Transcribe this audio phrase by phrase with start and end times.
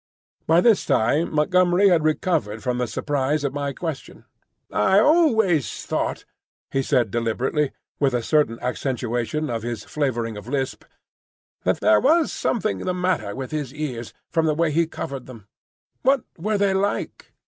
[0.47, 4.25] By this time Montgomery had recovered from the surprise of my question.
[4.71, 6.25] "I always thought,"
[6.71, 10.85] he said deliberately, with a certain accentuation of his flavouring of lisp,
[11.65, 15.47] "that there was something the matter with his ears, from the way he covered them.
[16.01, 17.31] What were they like?"